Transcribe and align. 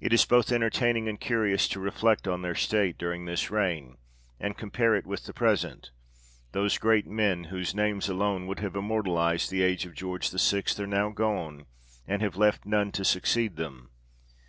It 0.00 0.12
is 0.12 0.24
both 0.24 0.50
entertaining 0.50 1.06
and 1.08 1.20
curious 1.20 1.68
to 1.68 1.78
reflect 1.78 2.26
on 2.26 2.42
their 2.42 2.56
state 2.56 2.98
during 2.98 3.26
this 3.26 3.48
reign, 3.48 3.96
and 4.40 4.56
compare 4.58 4.96
it 4.96 5.06
with 5.06 5.24
the 5.24 5.32
present; 5.32 5.92
those 6.50 6.78
great 6.78 7.06
men 7.06 7.44
whose 7.44 7.72
names 7.72 8.08
alone 8.08 8.48
would 8.48 8.58
have 8.58 8.74
immortalized 8.74 9.52
the 9.52 9.62
age 9.62 9.86
of 9.86 9.94
George 9.94 10.32
VI. 10.32 10.64
are 10.82 10.86
now 10.88 11.10
gone, 11.10 11.66
and 12.08 12.22
have 12.22 12.36
left 12.36 12.66
none 12.66 12.90
to 12.90 13.04
succeed 13.04 13.54
them. 13.54 13.90